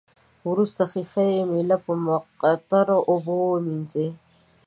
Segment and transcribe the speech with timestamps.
[0.49, 4.09] وروسته ښيښه یي میله په مقطرو اوبو ومینځئ.